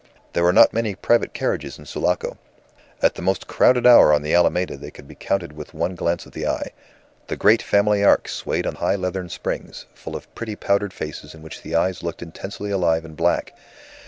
[0.33, 2.39] There were not many private carriages in Sulaco;
[3.03, 6.25] at the most crowded hour on the Alameda they could be counted with one glance
[6.25, 6.71] of the eye.
[7.27, 11.43] The great family arks swayed on high leathern springs, full of pretty powdered faces in
[11.43, 13.53] which the eyes looked intensely alive and black.